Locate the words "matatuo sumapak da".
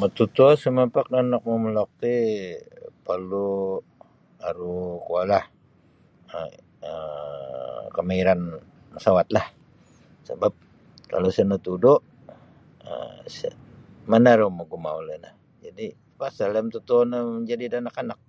0.00-1.16